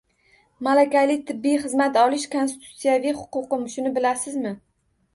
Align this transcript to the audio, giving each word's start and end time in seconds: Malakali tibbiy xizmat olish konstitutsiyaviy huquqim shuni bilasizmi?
Malakali 0.67 1.17
tibbiy 1.27 1.59
xizmat 1.67 2.01
olish 2.05 2.27
konstitutsiyaviy 2.39 3.17
huquqim 3.23 3.71
shuni 3.79 3.97
bilasizmi? 4.03 4.61